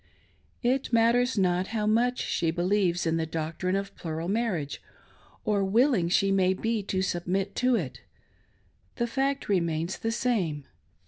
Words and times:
It 0.63 0.91
matters 0.91 1.37
not 1.37 1.67
how 1.67 1.85
much 1.85 2.17
she 2.23 2.49
believes 2.49 3.05
in 3.05 3.17
the 3.17 3.27
doctrine 3.27 3.75
of 3.75 3.95
plural 3.95 4.27
marriage, 4.27 4.81
or 5.45 5.59
how 5.59 5.65
willing 5.65 6.09
she 6.09 6.31
may 6.31 6.55
be 6.55 6.81
to 6.81 7.03
submit 7.03 7.53
to 7.57 7.75
it; 7.75 8.01
the 8.95 9.05
fact 9.05 9.47
remains 9.47 9.99
the 9.99 10.11
same. 10.11 10.65